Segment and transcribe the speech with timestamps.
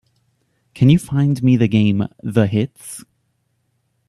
[0.73, 3.05] Can you find me the game, The Hits?